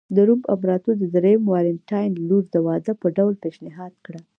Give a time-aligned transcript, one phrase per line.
[0.15, 4.19] د روم امپراتور درېیم والنټیناین لور د واده په ډول پېشنهاد کړه